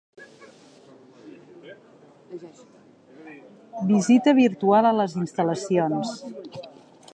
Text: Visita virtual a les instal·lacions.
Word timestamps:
Visita 3.91 4.35
virtual 4.41 4.91
a 4.91 4.97
les 5.03 5.17
instal·lacions. 5.27 6.19